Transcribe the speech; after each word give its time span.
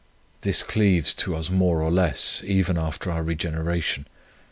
This 0.41 0.63
cleaves 0.63 1.13
to 1.13 1.35
us 1.35 1.51
more 1.51 1.79
or 1.83 1.91
less, 1.91 2.41
even 2.43 2.75
after 2.75 3.11
our 3.11 3.21
regeneration. 3.21 4.07